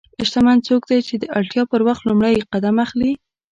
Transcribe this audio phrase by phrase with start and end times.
[0.27, 3.11] شتمن څوک دی چې د اړتیا پر وخت لومړی قدم اخلي.